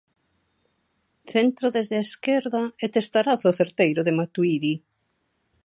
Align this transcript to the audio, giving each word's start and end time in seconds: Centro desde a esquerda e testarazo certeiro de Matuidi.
Centro 1.33 1.67
desde 1.77 1.95
a 1.97 2.05
esquerda 2.09 2.63
e 2.83 2.85
testarazo 2.95 3.49
certeiro 3.59 4.01
de 4.03 4.15
Matuidi. 4.19 4.75